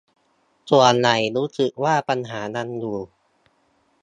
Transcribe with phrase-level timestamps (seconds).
[0.69, 2.97] ส่วนใหญ่รู้สึกว่าปัญหายังอยู่